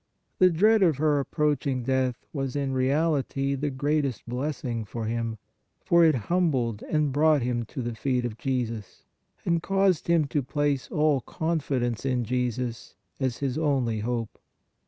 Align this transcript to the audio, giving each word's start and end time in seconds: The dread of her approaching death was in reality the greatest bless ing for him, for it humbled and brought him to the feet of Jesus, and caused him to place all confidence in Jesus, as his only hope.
The 0.39 0.49
dread 0.49 0.81
of 0.81 0.97
her 0.97 1.19
approaching 1.19 1.83
death 1.83 2.25
was 2.33 2.55
in 2.55 2.73
reality 2.73 3.53
the 3.53 3.69
greatest 3.69 4.27
bless 4.27 4.65
ing 4.65 4.83
for 4.83 5.05
him, 5.05 5.37
for 5.85 6.03
it 6.03 6.15
humbled 6.25 6.81
and 6.89 7.11
brought 7.11 7.43
him 7.43 7.65
to 7.65 7.83
the 7.83 7.93
feet 7.93 8.25
of 8.25 8.39
Jesus, 8.39 9.03
and 9.45 9.61
caused 9.61 10.07
him 10.07 10.25
to 10.29 10.41
place 10.41 10.89
all 10.89 11.21
confidence 11.21 12.03
in 12.03 12.23
Jesus, 12.23 12.95
as 13.19 13.37
his 13.37 13.59
only 13.59 13.99
hope. 13.99 14.39